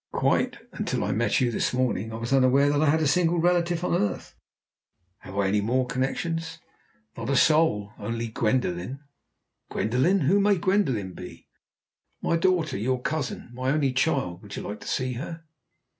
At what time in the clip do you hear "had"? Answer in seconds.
2.89-3.01